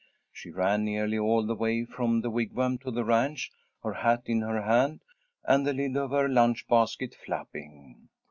She 0.31 0.49
ran 0.49 0.83
nearly 0.83 1.19
all 1.19 1.45
the 1.45 1.53
way 1.53 1.85
from 1.85 2.21
the 2.21 2.31
Wigwam 2.31 2.79
to 2.79 2.89
the 2.89 3.03
ranch, 3.05 3.51
her 3.83 3.93
hat 3.93 4.23
in 4.25 4.41
her 4.41 4.63
hand, 4.63 5.01
and 5.43 5.63
the 5.63 5.73
lid 5.73 5.95
of 5.95 6.09
her 6.09 6.27
lunch 6.27 6.67
basket 6.67 7.13
flapping. 7.13 8.09